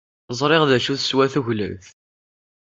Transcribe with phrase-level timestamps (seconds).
[0.39, 1.87] Ẓriɣ d acu teswa tgellelt.